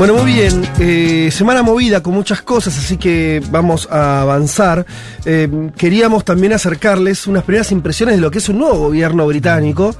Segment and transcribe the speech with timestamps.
[0.00, 0.66] Bueno, muy bien.
[0.78, 4.86] eh, semana movida con muchas cosas, así que vamos a avanzar.
[5.26, 9.94] Eh, queríamos también acercarles unas primeras impresiones de lo que es un nuevo gobierno británico.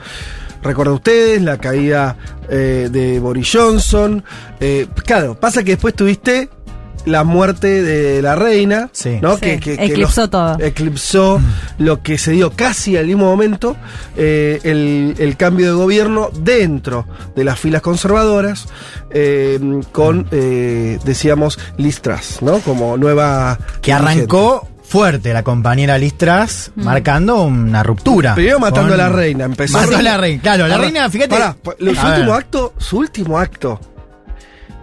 [0.62, 2.16] Recuerda ustedes la caída
[2.48, 4.24] eh, de Boris Johnson.
[5.04, 6.48] Claro, pasa que después tuviste
[7.06, 9.18] la muerte de la reina, Sí.
[9.22, 9.36] ¿no?
[9.38, 10.58] Sí, eclipsó todo.
[10.60, 11.40] Eclipsó
[11.78, 13.76] lo que se dio casi al mismo momento,
[14.16, 18.66] eh, el, el cambio de gobierno dentro de las filas conservadoras,
[19.10, 19.58] eh,
[19.92, 22.58] con, eh, decíamos, Liz Truss, ¿no?
[22.60, 23.58] Como nueva...
[23.82, 26.82] Que arrancó fuerte la compañera Liz Truss, Mm.
[26.84, 28.34] marcando una ruptura.
[28.34, 29.78] Primero matando Con- a la reina, empezó.
[29.78, 31.30] Mató a la reina, claro, la reina, fíjate.
[31.30, 32.40] pará, pa- lo- su A último ver.
[32.40, 33.80] acto, su último acto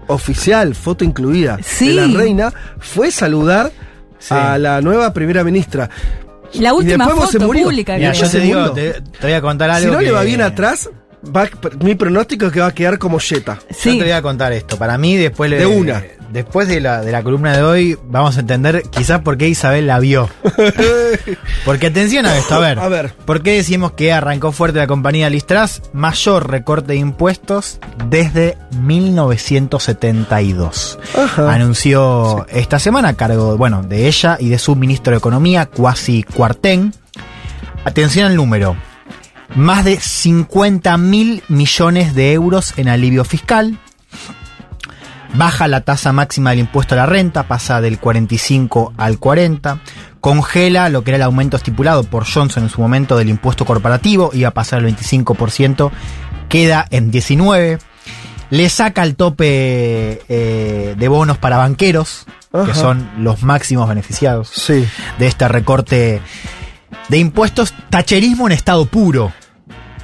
[0.07, 1.89] oficial, foto incluida, Sí.
[1.89, 3.71] de la reina, fue saludar
[4.19, 4.33] Sí.
[4.33, 5.89] a la nueva primera ministra.
[6.53, 7.65] La última se foto murió.
[7.65, 7.95] pública.
[7.97, 9.89] Mira, yo te digo, te, te voy a contar algo.
[9.89, 10.89] Si no le va bien atrás,
[11.35, 11.49] va-
[11.81, 13.59] mi pronóstico es que va a quedar como Jetta.
[13.69, 13.97] Yo Sí.
[13.97, 14.77] te voy a contar esto.
[14.77, 16.03] Para mí, después le- De una.
[16.31, 19.87] Después de la, de la columna de hoy, vamos a entender quizás por qué Isabel
[19.87, 20.29] la vio.
[21.65, 22.77] Porque atención a esto, a ver.
[22.79, 23.13] A ver.
[23.25, 25.81] ¿Por qué decimos que arrancó fuerte la compañía Listras?
[25.93, 30.99] Mayor recorte de impuestos desde 1972.
[31.17, 31.53] Ajá.
[31.53, 36.23] Anunció esta semana a cargo, bueno, de ella y de su ministro de Economía, Kwasi
[36.23, 36.93] Kwarteng.
[37.85, 38.75] Atención al número.
[39.55, 43.79] Más de 50 mil millones de euros en alivio fiscal.
[45.33, 49.79] Baja la tasa máxima del impuesto a la renta, pasa del 45 al 40.
[50.21, 54.31] Congela lo que era el aumento estipulado por Johnson en su momento del impuesto corporativo,
[54.33, 55.91] iba a pasar el 25%,
[56.49, 57.77] queda en 19.
[58.49, 62.65] Le saca el tope eh, de bonos para banqueros, Ajá.
[62.65, 64.87] que son los máximos beneficiados Sí.
[65.19, 66.21] de este recorte
[67.09, 67.73] de impuestos.
[67.89, 69.31] Tacherismo en estado puro,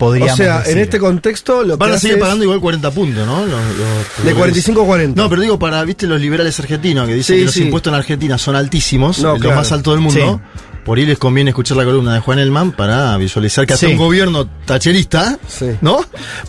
[0.08, 0.74] O sea, decir.
[0.78, 3.46] en este contexto lo Van que a hace seguir es pagando igual 40 puntos, ¿no?
[3.46, 5.22] Los- los- de 45 a 40.
[5.22, 7.64] No, pero digo para, viste, los liberales argentinos que dicen Sí, que los sí.
[7.64, 9.56] impuestos en Argentina son altísimos, No, los claro.
[9.58, 10.42] más altos del mundo.
[10.86, 13.94] Por ahí les conviene escuchar la columna de Juan Elman para visualizar que hasta Sí.
[13.94, 15.78] un gobierno tacherista, Sí.
[15.82, 16.00] ¿no?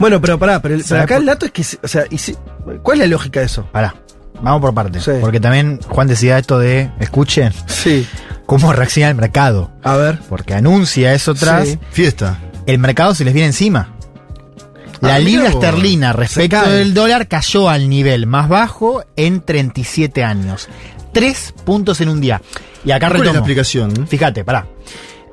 [0.01, 2.05] Bueno, pero pará, pero, el- pero ¿Sabe acá por- el dato es que, o sea,
[2.11, 2.37] y si-
[2.83, 3.69] ¿cuál es la lógica de eso?
[3.71, 3.95] Pará,
[4.43, 5.05] vamos por partes.
[5.05, 5.13] Sí.
[5.21, 8.05] Porque también Juan decía esto de, escuchen, Sí.
[8.45, 9.71] cómo reacciona el mercado.
[9.85, 10.19] A ver.
[10.29, 11.79] Porque anuncia eso tras, Sí.
[11.93, 12.37] Fiesta.
[12.67, 13.91] El mercado se les viene encima.
[15.01, 20.69] La Ah, libra esterlina respecto del dólar cayó al nivel más bajo en 37 años.
[21.13, 22.41] Tres puntos en un día.
[22.85, 23.39] Y acá ¿Cuál es la retomo.
[23.41, 24.07] explicación?
[24.07, 24.67] Fíjate, pará.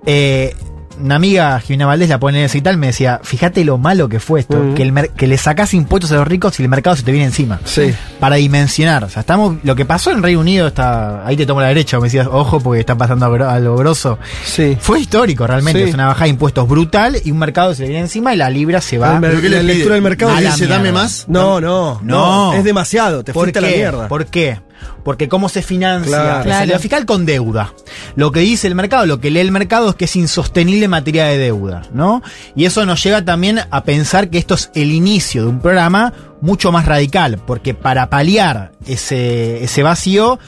[0.06, 0.56] Eh,
[1.00, 4.10] una amiga, Jimena Valdés, la pone en ese y tal, me decía, fíjate lo malo
[4.10, 6.96] que fue esto, que, el que le sacás impuestos a los ricos y el mercado
[6.96, 7.60] se te viene encima.
[7.66, 7.94] Sí.
[8.20, 9.04] Para dimensionar.
[9.04, 9.58] O sea, estamos.
[9.64, 11.26] Lo que pasó en Reino Unido está.
[11.26, 14.20] Ahí te tomo la derecha, me decías, ojo, porque está pasando algo, algo grosso.
[14.46, 14.78] Sí.
[14.80, 15.84] Fue histórico realmente.
[15.84, 15.90] Sí.
[15.90, 18.50] Es una bajada de impuestos brutal y un mercado se le viene encima y la
[18.50, 19.20] libra se va.
[19.20, 21.26] ¿Pero qué la lectura del mercado A ¿Le la dice, dame más?
[21.28, 22.54] No, no, no, No.
[22.54, 24.08] Es demasiado, te ¿Por fuiste a la mierda.
[24.08, 24.60] ¿Por qué?
[25.04, 26.38] Porque cómo se financia Claro.
[26.38, 26.60] la Claro.
[26.60, 27.74] salida fiscal con deuda.
[28.16, 30.92] Lo que dice el mercado, lo que lee el mercado es que es insostenible en
[30.92, 32.22] materia de deuda, ¿no?
[32.56, 36.14] Y eso nos lleva también a pensar que esto es el inicio de un programa
[36.42, 40.40] mucho más radical, porque para paliar ese, ese vacío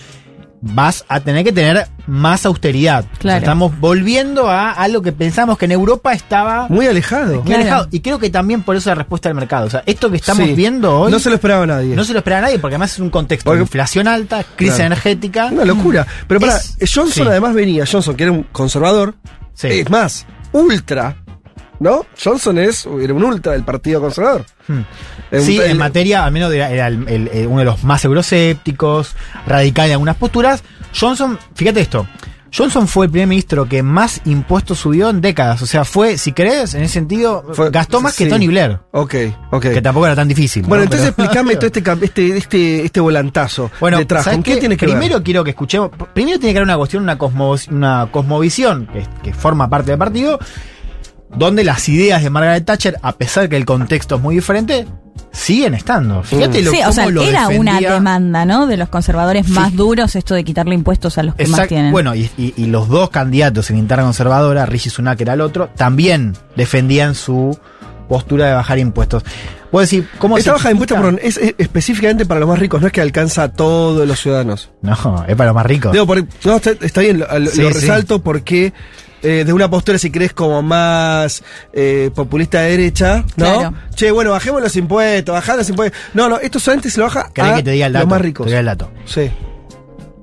[0.65, 3.01] vas a tener que tener más austeridad.
[3.03, 3.39] O sea, Claro.
[3.39, 7.35] estamos volviendo a algo que pensamos que en Europa estaba Muy alejado.
[7.35, 7.61] muy Claro.
[7.61, 7.87] alejado.
[7.91, 9.67] Y creo que también por eso la respuesta del mercado.
[9.67, 10.53] O sea, esto que estamos Sí.
[10.53, 11.95] viendo hoy No se lo esperaba nadie.
[11.95, 14.75] no se lo espera nadie porque además es un contexto Porque- de inflación alta, crisis
[14.75, 14.87] Claro.
[14.87, 15.45] energética.
[15.51, 16.07] Una locura.
[16.27, 17.29] Pero para, Es- Johnson sí.
[17.29, 19.15] además venía, Johnson, que era un conservador,
[19.53, 19.67] Sí.
[19.67, 21.17] es más, ultra,
[21.79, 22.05] ¿no?
[22.21, 24.45] Johnson es, era un ultra del Partido Conservador.
[24.67, 24.81] Hmm.
[25.41, 28.03] Sí, el- en materia, al menos era, era el- el- el- uno de los más
[28.05, 29.15] euroscépticos,
[29.47, 30.63] radical en algunas posturas.
[30.97, 32.07] Johnson, fíjate esto,
[32.55, 35.63] Johnson fue el primer ministro que más impuestos subió en décadas.
[35.63, 38.27] O sea, fue, si querés, en ese sentido, Fue- gastó más que.
[38.27, 38.77] Tony Blair.
[38.91, 39.15] Ok,
[39.49, 39.61] ok.
[39.63, 40.61] Que tampoco era tan difícil.
[40.61, 40.83] Bueno, ¿no?
[40.83, 44.25] entonces Pero- explícame todo este, este, este, este volantazo Bueno, detrás.
[44.25, 44.59] ¿sabes ¿Con qué, qué?
[44.59, 45.23] tiene que Primero ver?
[45.23, 45.89] quiero que escuchemos.
[46.13, 49.97] Primero tiene que haber una cuestión, una, cosmo- una cosmovisión que, que forma parte del
[49.97, 50.37] partido,
[51.35, 54.85] donde las ideas de Margaret Thatcher, a pesar que el contexto es muy diferente,
[55.31, 56.21] siguen estando.
[56.23, 58.67] Fíjate lo Sí, o cómo sea, lo era una demanda, ¿no?
[58.67, 61.91] De los conservadores más duros, esto de quitarle impuestos a los que más tienen.
[61.91, 65.69] Bueno, y, y- y los dos candidatos en interna conservadora, Rishi Sunak era el otro,
[65.75, 67.57] también defendían su
[68.07, 69.23] postura de bajar impuestos.
[69.71, 72.59] Vos decís, ¿cómo Esta se baja de impuestos, perdón, es, es específicamente para los más
[72.59, 74.69] ricos, no es que alcanza a todos los ciudadanos.
[74.83, 75.93] No, es para los más ricos.
[75.93, 77.69] Digo, por- no, está, está bien, lo, lo Sí, sí.
[77.69, 78.71] resalto porque
[79.23, 81.43] eh, de una postura, si crees, como más
[81.73, 83.45] eh, populista de derecha, ¿no?
[83.59, 83.73] Claro.
[83.95, 85.99] Che, bueno, bajemos los impuestos, bajad los impuestos.
[86.13, 88.03] No, no, esto solamente se lo baja ¿Querés a que te diga el dato?
[88.05, 88.45] los más Te ricos.
[88.47, 88.91] diga el dato.
[89.05, 89.31] Sí.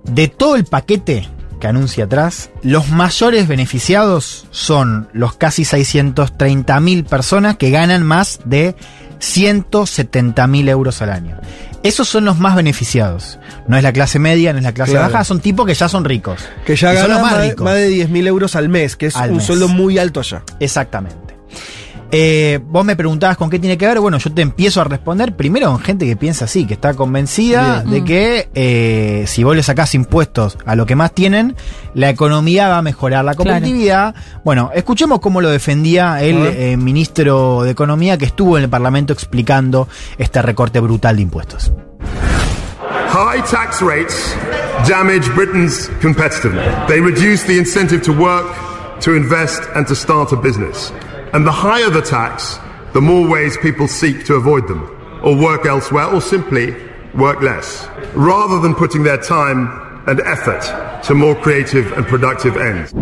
[0.05, 1.29] De todo el paquete
[1.61, 8.41] que anuncia atrás, los mayores beneficiados son los casi 630 mil personas que ganan más
[8.47, 8.75] de
[9.20, 11.38] 170 mil euros al año.
[11.82, 13.38] Esos son los más beneficiados.
[13.67, 15.11] No es la clase media, no es la clase Claro.
[15.12, 16.40] baja, son tipos que ya son ricos.
[16.67, 17.64] Que ya ganan más, de- ricos.
[17.64, 19.46] más de 10 mil euros al mes, que es Al un mes.
[19.46, 20.43] sueldo muy alto allá.
[20.58, 21.29] Exactamente.
[22.12, 24.00] Eh, vos me preguntabas con qué tiene que ver.
[24.00, 27.82] Bueno, yo te empiezo a responder primero con gente que piensa así, que está convencida
[27.82, 27.90] Bien.
[27.90, 31.54] de que eh, si vos le sacás impuestos a lo que más tienen,
[31.94, 33.50] la economía va a mejorar la Claro.
[33.52, 34.14] competitividad.
[34.44, 39.12] Bueno, escuchemos cómo lo defendía el eh, ministro de Economía que estuvo en el Parlamento
[39.12, 39.86] explicando
[40.18, 41.72] este recorte brutal de impuestos.
[43.12, 44.36] High tax rates
[44.88, 46.86] damage Britain's competitiveness.
[46.88, 48.46] They reduce the incentive to work,
[49.00, 50.92] to invest, and to start a business.
[51.32, 52.58] And the higher the tax,
[52.92, 54.82] the more ways people seek to avoid them,
[55.22, 56.74] or work elsewhere, or simply
[57.14, 62.92] work less, rather than putting their time and effort to more creative and productive ends.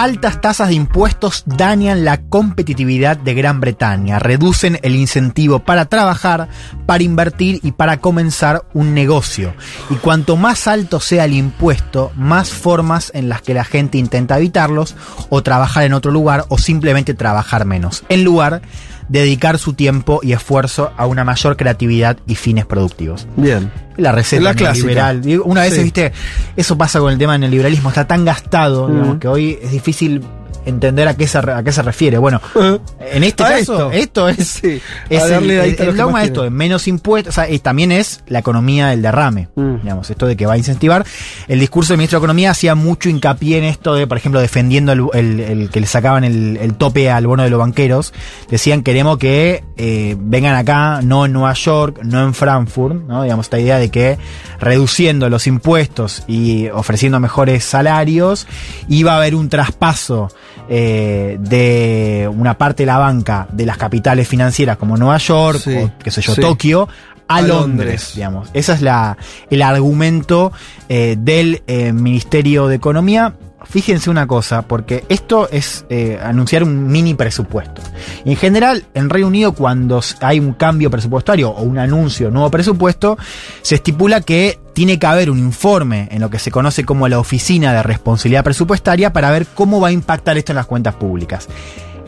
[0.00, 6.48] Altas tasas de impuestos dañan la competitividad de Gran Bretaña, reducen el incentivo para trabajar,
[6.86, 9.52] para invertir y para comenzar un negocio.
[9.90, 14.38] Y cuanto más alto sea el impuesto, más formas en las que la gente intenta
[14.38, 14.96] evitarlos
[15.28, 18.62] o trabajar en otro lugar o simplemente trabajar menos, en lugar
[19.10, 23.26] dedicar su tiempo y esfuerzo a una mayor creatividad y fines productivos.
[23.36, 23.70] Bien.
[23.96, 25.12] La receta La clásica.
[25.44, 25.82] Una vez, Sí.
[25.82, 26.12] viste,
[26.56, 28.92] eso pasa con el tema del neoliberalismo, está tan gastado, Mm.
[28.92, 30.22] digamos, que hoy es difícil
[30.66, 32.18] entender a qué se, a qué se refiere.
[32.18, 32.40] Bueno,
[33.00, 34.28] en este caso, esto, esto.
[34.28, 37.58] es, Sí, es el, el, el dogma de esto, de menos impuestos, o sea, y
[37.58, 39.82] también es la economía del derrame, Mm.
[39.82, 41.04] digamos, esto de que va a incentivar.
[41.48, 44.92] El discurso del ministro de Economía hacía mucho hincapié en esto de, por ejemplo, defendiendo
[44.92, 48.12] el, el- que le sacaban el, el tope al bono de los banqueros.
[48.50, 53.22] Decían, queremos que eh, vengan acá, no en Nueva York, no en Frankfurt, ¿no?
[53.22, 54.18] Digamos, esta idea de que
[54.60, 58.46] reduciendo los impuestos y ofreciendo mejores salarios,
[58.88, 60.28] iba a haber un traspaso
[60.72, 65.76] eh, de una parte de la banca de las capitales financieras como Nueva York Sí,
[65.76, 66.40] o qué sé yo, sí.
[66.40, 66.88] Tokio
[67.26, 68.12] a, A Londres, Londres.
[68.14, 68.48] digamos.
[68.54, 69.16] Ese es la,
[69.50, 70.52] el argumento
[70.88, 73.34] eh, del eh, Ministerio de Economía.
[73.64, 77.82] Fíjense una cosa, porque esto es eh, anunciar un mini presupuesto.
[78.24, 83.18] En general, en Reino Unido, cuando hay un cambio presupuestario o un anuncio nuevo presupuesto,
[83.60, 87.18] se estipula que tiene que haber un informe en lo que se conoce como la
[87.18, 91.48] Oficina de Responsabilidad Presupuestaria para ver cómo va a impactar esto en las cuentas públicas.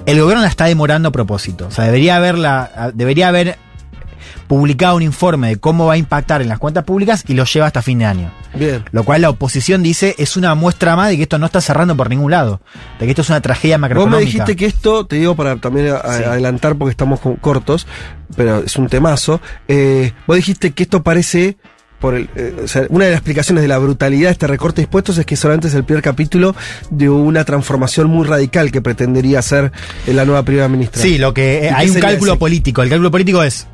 [0.06, 1.66] El gobierno la está demorando a propósito.
[1.66, 3.58] O sea, debería haberla, debería haber
[4.52, 7.69] publicado un informe de cómo va a impactar en las cuentas públicas y lo lleva
[7.69, 8.31] hasta fin de año.
[8.54, 8.84] Bien.
[8.93, 11.96] Lo cual la oposición dice es una muestra más de que esto no está cerrando
[11.96, 12.60] por ningún lado.
[13.00, 14.19] De que esto es una tragedia Vos macroeconómica.
[14.20, 15.93] me dijiste que esto, te digo para también Sí.
[16.25, 17.87] adelantar porque estamos cortos,
[18.37, 19.40] pero es un temazo.
[19.69, 21.56] eh, vos dijiste que esto parece,
[21.98, 24.82] por el, eh, o sea, una de las explicaciones de la brutalidad de este recorte
[24.82, 26.55] de impuestos es que solamente es el primer capítulo
[26.90, 29.72] de una transformación muy radical que pretendería hacer
[30.06, 31.00] la nueva primera ministra.
[31.00, 32.38] Sí, lo que ¿Y eh, hay un cálculo ese?
[32.38, 32.82] político.
[32.82, 33.66] El cálculo político es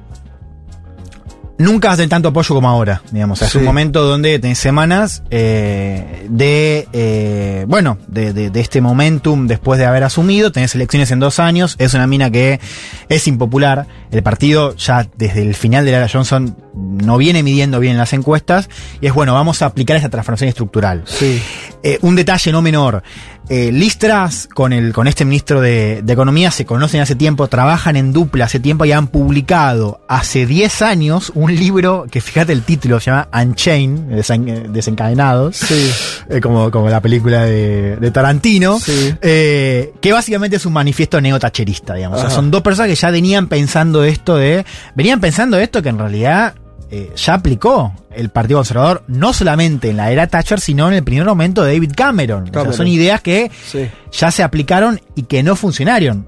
[1.58, 3.42] nunca hacen tanto apoyo como ahora, digamos.
[3.42, 3.58] Es Sí.
[3.58, 9.78] un momento donde tenés semanas eh, de, eh, bueno, de, de- de este momentum después
[9.78, 10.52] de haber asumido.
[10.52, 11.76] Tenés elecciones en dos años.
[11.78, 12.60] Es una mina que
[13.08, 13.86] es impopular.
[14.10, 18.12] El partido ya desde el final de la era Johnson no viene midiendo bien las
[18.12, 18.68] encuestas.
[19.00, 21.02] Y es bueno, vamos a aplicar esta transformación estructural.
[21.06, 21.42] Sí.
[21.82, 23.02] Eh, un detalle no menor.
[23.50, 27.96] Eh, Listras con, el, con este ministro de, de Economía se conocen hace tiempo, trabajan
[27.96, 32.62] en dupla hace tiempo y han publicado hace 10 años un libro que fíjate el
[32.62, 35.90] título, se llama Unchained, desen- desencadenados, Sí.
[36.28, 39.14] eh, como, como la película de, de Tarantino, Sí.
[39.22, 42.18] eh, que básicamente es un manifiesto neotacherista, digamos.
[42.18, 45.88] O sea, son dos personas que ya venían pensando esto de, venían pensando esto que
[45.88, 46.54] en realidad
[46.90, 51.04] eh, ya aplicó el Partido Conservador, no solamente en la era Thatcher, sino en el
[51.04, 52.42] primer momento de David Cameron.
[52.42, 52.74] O sea, Cameron.
[52.74, 53.88] son ideas que Sí.
[54.12, 56.26] ya se aplicaron y que no funcionaron.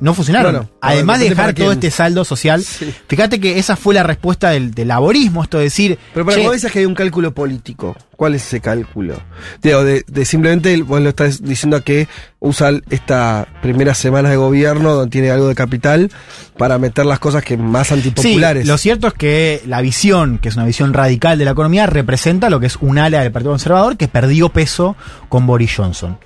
[0.00, 0.70] No funcionaron.
[0.80, 2.92] Además de dejar todo este saldo social, Sí.
[3.08, 6.52] fíjate que esa fue la respuesta del, del laborismo, esto de decir, Pero para vos
[6.54, 7.96] dices que hay un cálculo político.
[8.16, 9.18] ¿Cuál es ese cálculo?
[9.62, 12.06] Digo, de, de simplemente vos lo estás diciendo que
[12.38, 16.10] usa esta primera semana de gobierno donde tiene algo de capital
[16.58, 18.64] para meter las cosas que más antipopulares.
[18.64, 21.86] Sí, lo cierto es que la visión, que es una visión radical de la economía,
[21.86, 24.96] representa lo que es un ala del Partido Conservador que perdió peso
[25.30, 26.18] con Boris Johnson.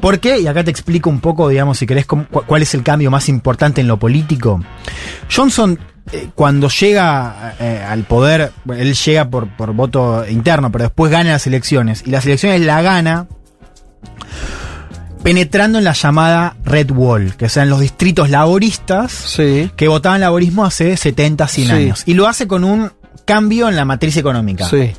[0.00, 0.40] ¿Por qué?
[0.40, 3.28] Y acá te explico un poco, digamos, si querés, cu- cuál es el cambio más
[3.28, 4.62] importante en lo político.
[5.34, 5.78] Johnson,
[6.12, 11.32] eh, cuando llega eh, al poder, él llega por, por voto interno, pero después gana
[11.32, 12.02] las elecciones.
[12.06, 13.26] Y las elecciones la gana
[15.22, 19.70] penetrando en la llamada Red Wall, que sean los distritos laboristas Sí.
[19.76, 21.72] que votaban laborismo hace 70, 100 Sí.
[21.74, 22.02] años.
[22.06, 22.90] Y lo hace con un
[23.26, 24.92] cambio en la matriz económica Sí.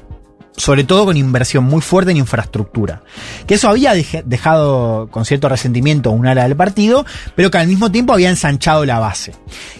[0.58, 3.02] Sobre todo con inversión muy fuerte en infraestructura.
[3.48, 7.06] Que eso había dejado con cierto resentimiento un ala del partido,
[7.36, 9.34] pero que al mismo tiempo había ensanchado la base.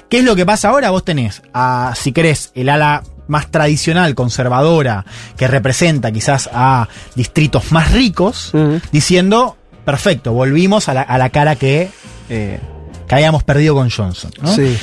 [0.10, 0.90] ¿Qué es lo que pasa ahora?
[0.90, 5.06] Vos tenés, a, si querés, el ala más tradicional, conservadora,
[5.38, 8.52] que representa quizás a distritos más ricos,
[8.92, 11.90] diciendo, perfecto, volvimos a la, a la cara que,
[12.30, 12.60] eh,
[13.08, 14.32] que habíamos perdido con Johnson.
[14.42, 14.54] ¿no?
[14.54, 14.78] Sí.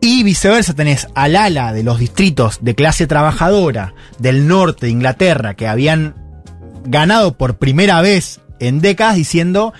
[0.00, 5.54] Y viceversa tenés al ala de los distritos de clase trabajadora del norte de Inglaterra
[5.54, 6.14] que habían
[6.84, 9.72] ganado por primera vez en décadas diciendo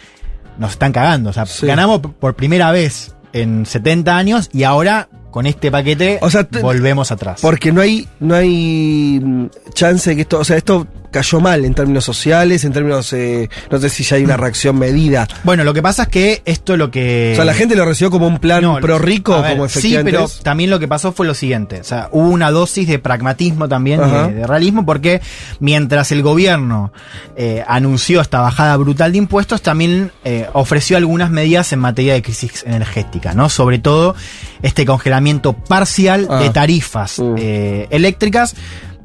[0.58, 1.30] nos están cagando.
[1.30, 1.66] O sea, Sí.
[1.66, 7.10] ganamos por primera vez en 70 años y ahora con este paquete O sea, volvemos
[7.12, 7.40] atrás.
[7.40, 11.64] Porque no hay, no hay mm, chance de que esto, o sea, esto cayó mal
[11.64, 15.26] en términos sociales, en términos, eh, no sé si ya hay una reacción medida.
[15.44, 17.30] Bueno, lo que pasa es que esto lo que...
[17.32, 19.78] O sea, la gente lo recibió como un plan No, pro rico, ver, como Sí,
[19.78, 20.40] efectivamente pero es.
[20.40, 21.80] también lo que pasó fue lo siguiente.
[21.80, 25.20] O sea, hubo una dosis de pragmatismo también, de, de realismo, porque
[25.58, 26.92] mientras el gobierno
[27.36, 32.22] eh, anunció esta bajada brutal de impuestos, también eh, ofreció algunas medidas en materia de
[32.22, 33.48] crisis energética, ¿no?
[33.48, 34.14] Sobre todo
[34.62, 36.40] este congelamiento parcial Ah.
[36.40, 37.34] de tarifas Mm.
[37.38, 38.54] eh, eléctricas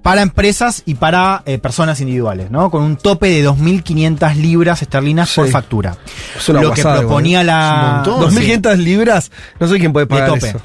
[0.06, 2.70] para empresas y para eh, personas individuales, ¿no?
[2.70, 5.52] Con un tope de 2.500 libras esterlinas por Sí.
[5.52, 5.98] factura.
[6.38, 8.02] Es una lo que proponía igual, la...
[8.04, 8.36] Es un montón.
[8.36, 10.50] 2.500 libras, no sé quién puede de pagar tope.
[10.50, 10.62] eso.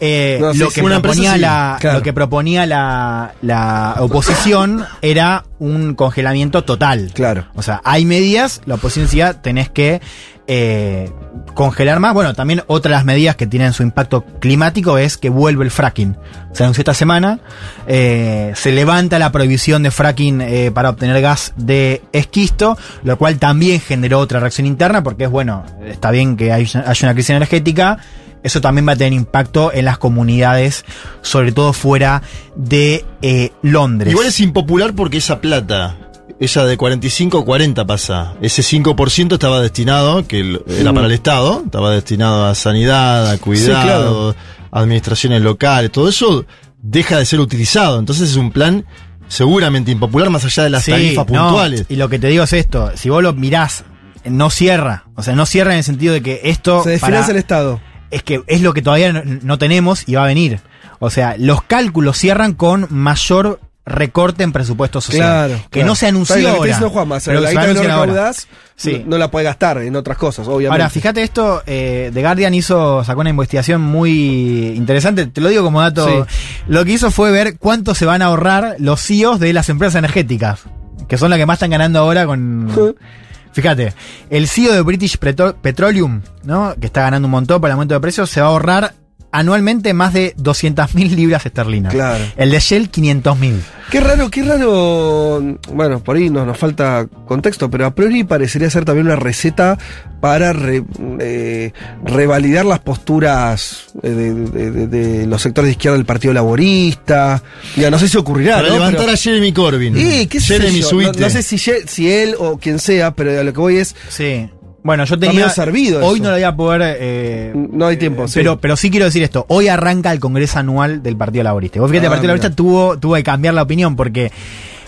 [0.00, 1.98] Eh, No, sí, lo, sí, que proponía sí, la, claro.
[1.98, 7.10] lo que proponía la, la oposición era un congelamiento total.
[7.12, 7.44] Claro.
[7.56, 10.00] O sea, hay medidas, la oposición decía, tenés que
[10.48, 11.12] eh,
[11.54, 12.14] congelar más.
[12.14, 15.70] Bueno, también otra de las medidas que tienen su impacto climático es que vuelve el
[15.70, 16.16] fracking.
[16.52, 17.38] Se anunció esta semana,
[17.86, 23.38] eh, se levanta la prohibición de fracking eh, para obtener gas de esquisto, lo cual
[23.38, 27.98] también generó otra reacción interna, porque es bueno, está bien que hay- una crisis energética,
[28.42, 30.84] eso también va a tener impacto en las comunidades,
[31.22, 32.22] sobre todo fuera
[32.56, 34.12] de eh, Londres.
[34.12, 35.96] Igual es impopular porque esa plata,
[36.40, 38.34] esa de 45 o 40 pasa.
[38.40, 40.94] Ese 5% estaba destinado, que era Mm.
[40.94, 44.34] para el Estado, estaba destinado a sanidad, a cuidado,
[44.70, 46.44] administraciones locales, todo eso
[46.80, 47.98] deja de ser utilizado.
[47.98, 48.84] Entonces es un plan
[49.26, 51.84] seguramente impopular más allá de las Sí, tarifas no, puntuales.
[51.88, 53.84] y lo que te digo es esto, si vos lo mirás,
[54.24, 55.04] no cierra.
[55.16, 56.78] O sea, no cierra en el sentido de que esto...
[56.78, 57.80] Se para- desfinancia el Estado.
[58.10, 60.60] es que es lo que todavía no, no tenemos y va a venir.
[60.98, 65.48] O sea, los cálculos cierran con mayor recorte en presupuesto social.
[65.48, 65.62] Claro.
[65.70, 65.86] Que claro.
[65.88, 66.50] no se anunció ahora.
[66.52, 69.02] está diciendo Juanma, o sea, pero la que no recaudás, Sí.
[69.04, 70.70] no, no la puede gastar en otras cosas, obviamente.
[70.82, 75.64] Ahora, fíjate esto, eh, The Guardian hizo, sacó una investigación muy interesante, te lo digo
[75.64, 76.26] como dato.
[76.28, 76.34] Sí.
[76.68, 79.96] Lo que hizo fue ver cuánto se van a ahorrar los CEOs de las empresas
[79.96, 80.60] energéticas,
[81.08, 82.70] que son las que más están ganando ahora con...
[83.52, 83.92] Fíjate,
[84.30, 86.74] el CEO de British Petro- Petroleum, ¿no?
[86.80, 88.94] que está ganando un montón por el aumento de precios, se va a ahorrar
[89.30, 91.92] anualmente más de 200.000 libras esterlinas.
[91.92, 92.24] Claro.
[92.36, 93.54] El de Shell, 500.000.
[93.90, 95.40] Qué raro, qué raro.
[95.72, 99.78] Bueno, por ahí nos, nos falta contexto, pero a priori parecería ser también una receta
[100.20, 100.84] para re-
[101.20, 101.72] eh,
[102.04, 107.42] revalidar las posturas eh, de, de- de- de los sectores de izquierda del Partido Laborista.
[107.76, 108.56] Ya, no sé si ocurrirá.
[108.56, 108.74] para ¿no?
[108.74, 109.96] levantar Pero- a Jeremy Corbyn.
[109.96, 111.20] Y, qué sé Jeremy yo, no, Suite.
[111.20, 113.94] no sé si, si él o quien sea, pero a lo que voy es.
[114.10, 114.50] Sí.
[114.82, 115.40] Bueno, yo Está tenía...
[115.42, 116.22] medio servido hoy eso.
[116.24, 116.96] no lo voy a poder...
[117.00, 118.28] eh, No hay tiempo.
[118.28, 118.34] sí.
[118.36, 119.44] Pero, pero sí quiero decir esto.
[119.48, 121.80] Hoy arranca el Congreso Anual del Partido Laborista.
[121.80, 122.42] Vos fíjate, Ah, el Partido mira.
[122.44, 124.30] Laborista tuvo, tuvo que cambiar la opinión porque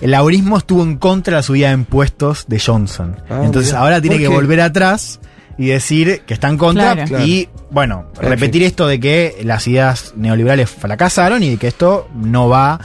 [0.01, 3.17] el laborismo estuvo en contra de la subida de impuestos de Johnson.
[3.29, 3.81] Ah, Entonces mira.
[3.83, 5.21] ahora tiene ¿Por que volver atrás
[5.59, 7.27] y decir que está en contra Claro.
[7.27, 12.09] Y, bueno, En repetir esto de que las ideas neoliberales fracasaron y de que esto
[12.15, 12.81] no va...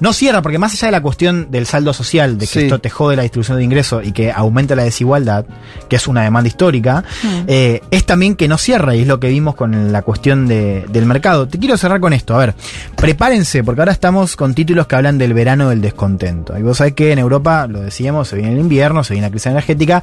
[0.00, 2.60] No cierra, porque más allá de la cuestión del saldo social, de que Sí.
[2.64, 5.46] esto te jode la distribución de ingresos y que aumenta la desigualdad,
[5.88, 7.04] que es una demanda histórica,
[7.46, 10.84] eh, es también que no cierra, y es lo que vimos con la cuestión de-
[10.88, 11.48] del mercado.
[11.48, 12.54] Te quiero cerrar con esto, a ver,
[12.96, 16.56] prepárense, porque ahora estamos con títulos que hablan del verano del descontento.
[16.58, 19.30] Y vos sabés que en Europa, lo decíamos, se viene el invierno, se viene la
[19.30, 20.02] crisis energética.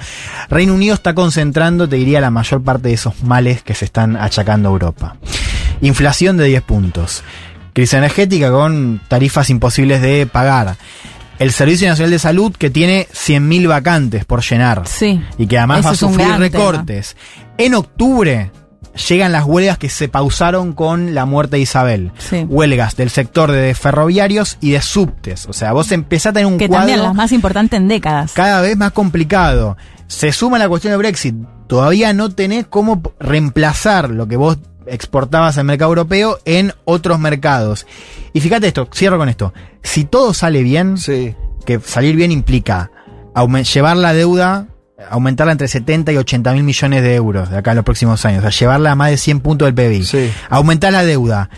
[0.49, 4.15] Reino Unido está concentrando, te diría, la mayor parte de esos males que se están
[4.15, 5.15] achacando a Europa.
[5.81, 7.23] Inflación de 10 puntos.
[7.73, 10.75] Crisis energética con tarifas imposibles de pagar.
[11.39, 14.83] El Servicio Nacional de Salud que tiene 100.000 vacantes por llenar.
[14.85, 15.21] Sí.
[15.37, 17.17] Y que además va a sufrir recortes.
[17.57, 18.51] En octubre
[19.09, 22.11] llegan las huelgas que se pausaron con la muerte de Isabel.
[22.19, 22.45] Sí.
[22.47, 25.47] Huelgas del sector de ferroviarios y de subtes.
[25.47, 28.33] O sea, vos empezás a tener un Que cuadro también las más importantes en décadas.
[28.33, 29.75] cada vez más complicado.
[30.07, 31.35] Se suma la cuestión de Brexit.
[31.67, 37.85] Todavía no tenés cómo reemplazar lo que vos exportabas al mercado europeo en otros mercados.
[38.33, 39.53] Y fíjate esto, cierro con esto.
[39.83, 41.35] Si todo sale bien, Sí.
[41.65, 42.91] que salir bien implica
[43.73, 44.67] llevar la deuda,
[45.09, 48.39] aumentarla entre 70 y 80 mil millones de euros de acá en los próximos años,
[48.39, 50.05] o sea, llevarla a más de 100 puntos del PBI.
[50.05, 50.31] Sí.
[50.49, 51.49] Aumentar la deuda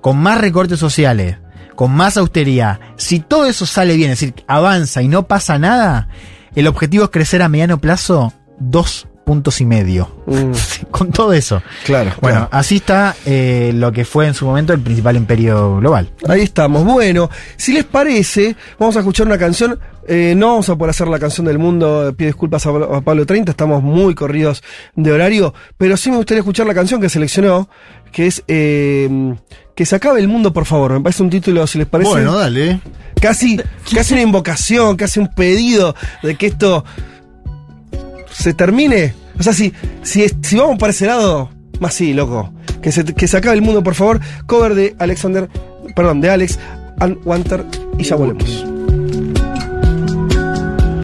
[0.00, 1.38] con más recortes sociales,
[1.74, 2.80] con más austeridad.
[2.96, 6.08] Si todo eso sale bien, es decir, avanza y no pasa nada,
[6.54, 10.08] el objetivo es crecer a mediano plazo dos puntos y medio.
[10.26, 10.52] Mm,
[10.90, 11.62] con todo eso.
[11.84, 12.12] claro.
[12.20, 12.48] Bueno, claro.
[12.52, 16.10] así está eh, lo que fue en su momento el principal imperio global.
[16.28, 16.84] Ahí estamos.
[16.84, 19.78] Bueno, si les parece, vamos a escuchar una canción.
[20.08, 22.12] Eh, no vamos a poder hacer la canción del mundo.
[22.16, 24.62] Pido disculpas a, a Pablo 30, estamos muy corridos
[24.96, 25.54] de horario.
[25.78, 27.68] Pero sí me gustaría escuchar la canción que seleccionó,
[28.10, 29.34] que es eh,
[29.74, 30.92] Que se acabe el mundo, por favor.
[30.92, 32.10] Me parece un título, si les parece.
[32.10, 32.80] Bueno, dale.
[33.20, 33.60] Casi,
[33.94, 36.84] casi una invocación, casi un pedido de que esto
[38.32, 39.14] se termine.
[39.38, 39.72] O sea, si,
[40.02, 42.52] si, si vamos para ese lado, más sí, loco.
[42.80, 44.20] Que se, que se acabe el mundo, por favor.
[44.46, 45.48] Cover de Alexander,
[45.94, 46.58] perdón, de Alex
[47.00, 47.64] and Wanter
[47.98, 48.64] y ya volvemos.